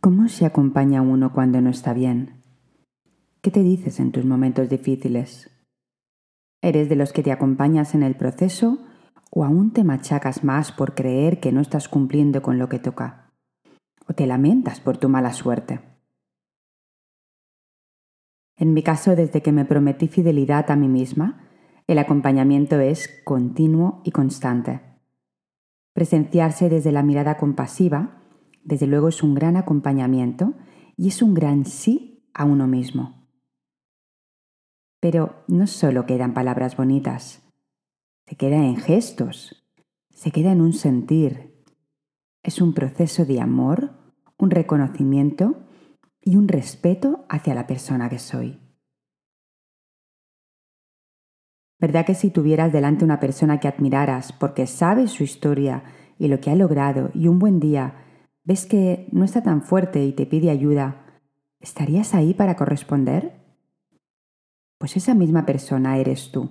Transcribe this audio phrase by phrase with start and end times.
[0.00, 2.42] ¿Cómo se acompaña uno cuando no está bien?
[3.42, 5.50] ¿Qué te dices en tus momentos difíciles?
[6.62, 8.78] ¿Eres de los que te acompañas en el proceso
[9.30, 13.34] o aún te machacas más por creer que no estás cumpliendo con lo que toca?
[14.08, 15.80] ¿O te lamentas por tu mala suerte?
[18.56, 21.46] En mi caso, desde que me prometí fidelidad a mí misma,
[21.86, 24.80] el acompañamiento es continuo y constante.
[25.92, 28.19] Presenciarse desde la mirada compasiva,
[28.62, 30.54] desde luego es un gran acompañamiento
[30.96, 33.28] y es un gran sí a uno mismo.
[35.00, 37.42] Pero no solo quedan palabras bonitas,
[38.26, 39.66] se queda en gestos,
[40.10, 41.64] se queda en un sentir.
[42.42, 43.92] Es un proceso de amor,
[44.38, 45.66] un reconocimiento
[46.22, 48.60] y un respeto hacia la persona que soy.
[51.78, 55.82] ¿Verdad que si tuvieras delante una persona que admiraras porque sabes su historia
[56.18, 57.94] y lo que ha logrado y un buen día
[58.50, 61.06] ves que no está tan fuerte y te pide ayuda,
[61.60, 63.32] ¿estarías ahí para corresponder?
[64.76, 66.50] Pues esa misma persona eres tú.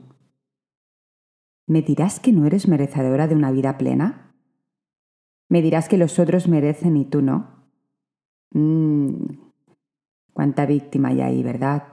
[1.67, 4.33] ¿Me dirás que no eres merecedora de una vida plena?
[5.49, 7.67] ¿Me dirás que los otros merecen y tú no?
[8.51, 9.33] Mmm,
[10.31, 11.83] cuánta víctima hay ahí, ¿verdad?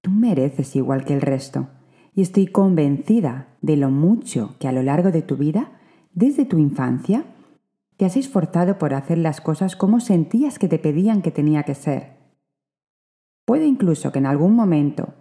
[0.00, 1.68] Tú mereces igual que el resto
[2.12, 5.78] y estoy convencida de lo mucho que a lo largo de tu vida,
[6.12, 7.24] desde tu infancia,
[7.98, 11.74] te has esforzado por hacer las cosas como sentías que te pedían que tenía que
[11.74, 12.16] ser.
[13.44, 15.14] Puede incluso que en algún momento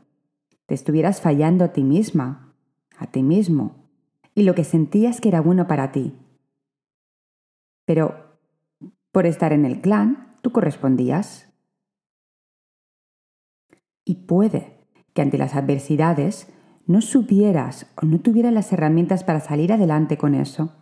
[0.68, 2.54] te estuvieras fallando a ti misma,
[2.96, 3.90] a ti mismo,
[4.36, 6.14] y lo que sentías que era bueno para ti.
[7.86, 8.38] Pero
[9.12, 11.52] por estar en el clan, tú correspondías.
[14.06, 14.78] Y puede
[15.16, 16.54] que ante las adversidades
[16.86, 20.77] no supieras o no tuvieras las herramientas para salir adelante con eso.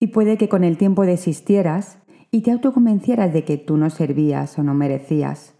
[0.00, 1.98] Y puede que con el tiempo desistieras
[2.32, 5.54] y te autoconvencieras de que tú no servías o no merecías.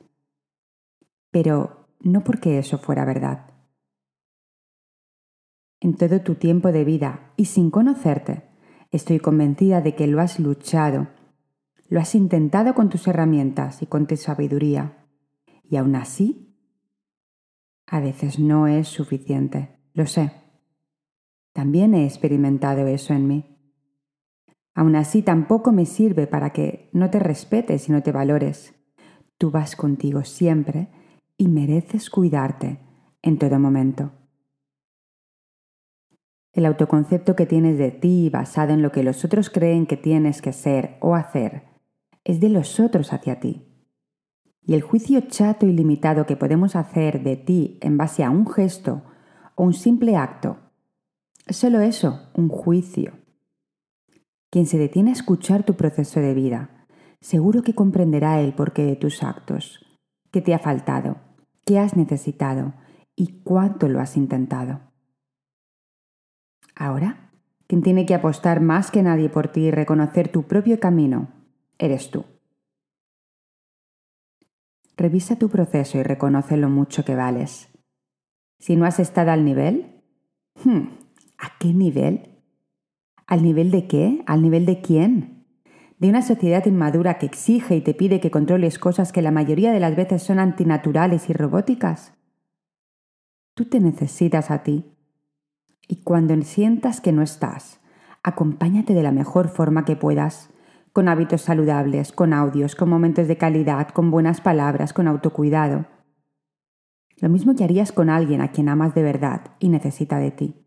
[1.30, 3.50] Pero no porque eso fuera verdad.
[5.80, 8.48] En todo tu tiempo de vida y sin conocerte,
[8.90, 11.08] estoy convencida de que lo has luchado,
[11.88, 15.06] lo has intentado con tus herramientas y con tu sabiduría,
[15.68, 16.56] y aún así
[17.86, 20.32] a veces no es suficiente, lo sé.
[21.52, 23.59] También he experimentado eso en mí.
[24.74, 28.74] Aún así tampoco me sirve para que no te respetes y no te valores.
[29.38, 30.88] Tú vas contigo siempre
[31.36, 32.80] y mereces cuidarte
[33.22, 34.12] en todo momento.
[36.52, 40.42] El autoconcepto que tienes de ti basado en lo que los otros creen que tienes
[40.42, 41.64] que ser o hacer
[42.24, 43.70] es de los otros hacia ti
[44.70, 48.46] y el juicio chato y limitado que podemos hacer de ti en base a un
[48.48, 49.02] gesto
[49.54, 50.58] o un simple acto.
[51.46, 53.19] Es solo eso, un juicio.
[54.50, 56.86] Quien se detiene a escuchar tu proceso de vida,
[57.20, 59.86] seguro que comprenderá el porqué de tus actos,
[60.32, 61.18] qué te ha faltado,
[61.64, 62.74] qué has necesitado
[63.14, 64.80] y cuánto lo has intentado.
[66.74, 67.30] Ahora,
[67.68, 71.28] quien tiene que apostar más que nadie por ti y reconocer tu propio camino,
[71.78, 72.24] eres tú.
[74.96, 77.68] Revisa tu proceso y reconoce lo mucho que vales.
[78.58, 80.02] Si no has estado al nivel,
[80.64, 80.88] hmm,
[81.38, 82.29] ¿a qué nivel?
[83.30, 84.24] ¿Al nivel de qué?
[84.26, 85.46] ¿Al nivel de quién?
[86.00, 89.70] ¿De una sociedad inmadura que exige y te pide que controles cosas que la mayoría
[89.70, 92.12] de las veces son antinaturales y robóticas?
[93.54, 94.96] Tú te necesitas a ti.
[95.86, 97.80] Y cuando sientas que no estás,
[98.24, 100.50] acompáñate de la mejor forma que puedas
[100.92, 105.86] con hábitos saludables, con audios, con momentos de calidad, con buenas palabras, con autocuidado.
[107.20, 110.66] Lo mismo que harías con alguien a quien amas de verdad y necesita de ti.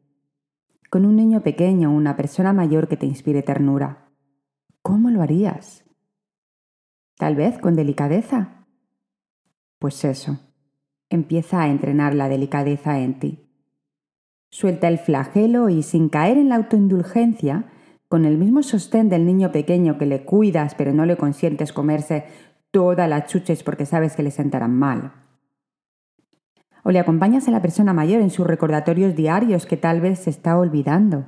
[0.94, 4.12] Con un niño pequeño o una persona mayor que te inspire ternura.
[4.84, 5.84] ¿Cómo lo harías?
[7.18, 8.68] Tal vez con delicadeza.
[9.80, 10.38] Pues eso,
[11.10, 13.50] empieza a entrenar la delicadeza en ti.
[14.52, 17.72] Suelta el flagelo y sin caer en la autoindulgencia,
[18.08, 22.26] con el mismo sostén del niño pequeño que le cuidas pero no le consientes comerse
[22.70, 25.23] todas las chuches porque sabes que le sentarán mal.
[26.84, 30.30] O le acompañas a la persona mayor en sus recordatorios diarios que tal vez se
[30.30, 31.26] está olvidando,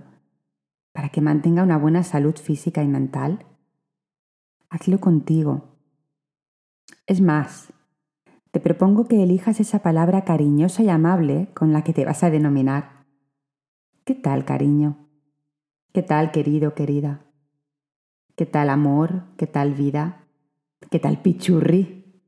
[0.92, 3.46] para que mantenga una buena salud física y mental.
[4.70, 5.80] Hazlo contigo.
[7.08, 7.72] Es más,
[8.52, 12.30] te propongo que elijas esa palabra cariñosa y amable con la que te vas a
[12.30, 13.06] denominar.
[14.04, 15.08] ¿Qué tal, cariño?
[15.94, 17.26] ¿Qué tal, querido, querida?
[18.36, 19.24] ¿Qué tal, amor?
[19.38, 20.26] ¿Qué tal, vida?
[20.92, 22.22] ¿Qué tal, pichurri?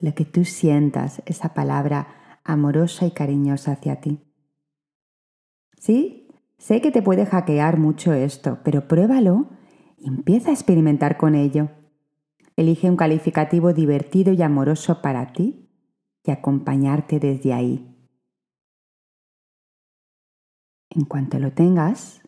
[0.00, 4.20] Lo que tú sientas, esa palabra amorosa y cariñosa hacia ti.
[5.76, 6.28] Sí,
[6.58, 9.50] sé que te puede hackear mucho esto, pero pruébalo
[9.98, 11.70] y empieza a experimentar con ello.
[12.56, 15.68] Elige un calificativo divertido y amoroso para ti
[16.24, 17.88] y acompañarte desde ahí.
[20.90, 22.20] En cuanto lo tengas,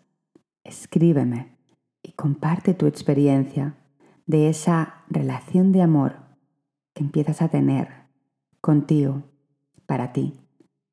[0.64, 1.58] escríbeme
[2.02, 3.76] y comparte tu experiencia
[4.26, 6.16] de esa relación de amor
[6.94, 7.88] que empiezas a tener
[8.60, 9.33] contigo,
[9.86, 10.40] para ti,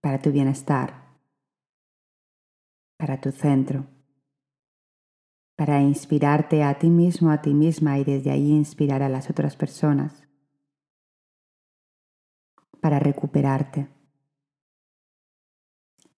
[0.02, 1.18] para tu bienestar,
[2.98, 3.88] para tu centro,
[5.56, 9.56] para inspirarte a ti mismo, a ti misma y desde ahí inspirar a las otras
[9.56, 10.28] personas,
[12.80, 13.88] para recuperarte.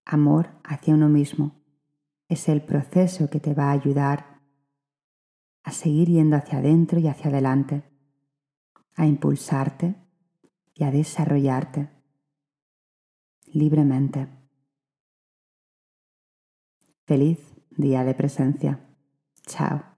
[0.05, 1.61] Amor hacia uno mismo
[2.29, 4.41] es el proceso que te va a ayudar
[5.63, 7.83] a seguir yendo hacia adentro y hacia adelante,
[8.95, 9.95] a impulsarte
[10.73, 11.89] y a desarrollarte
[13.53, 14.27] libremente.
[17.05, 17.39] Feliz
[17.69, 18.79] día de presencia.
[19.45, 19.92] Chao.